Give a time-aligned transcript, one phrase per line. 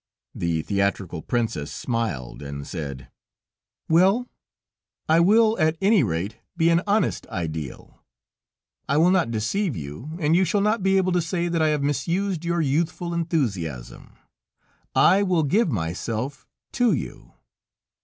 [0.33, 3.11] The theatrical princess smiled, and said:
[3.87, 4.27] "Well,
[5.07, 8.01] I will at any rate be an honest ideal;
[8.89, 11.67] I will not deceive you, and you shall not be able to say that I
[11.67, 14.15] have misused your youthful enthusiasm.
[14.95, 17.33] I will give myself to you...."